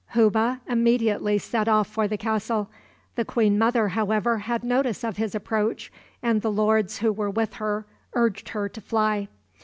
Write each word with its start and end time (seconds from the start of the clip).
Hubbe 0.15 0.59
immediately 0.67 1.37
set 1.37 1.67
off 1.67 1.87
for 1.87 2.07
the 2.07 2.17
castle. 2.17 2.71
The 3.13 3.23
queen 3.23 3.59
mother, 3.59 3.89
however, 3.89 4.39
had 4.39 4.63
notice 4.63 5.03
of 5.03 5.17
his 5.17 5.35
approach, 5.35 5.91
and 6.23 6.41
the 6.41 6.51
lords 6.51 6.97
who 6.97 7.13
were 7.13 7.29
with 7.29 7.53
her 7.61 7.85
urged 8.15 8.49
her 8.49 8.67
to 8.67 8.81
fly. 8.81 9.27